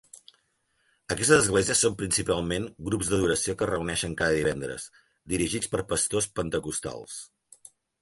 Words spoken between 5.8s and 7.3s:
pastors pentecostals.